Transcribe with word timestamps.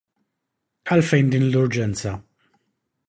Għalfejn 0.95 1.29
din 1.35 1.45
l-urġenza? 1.51 2.15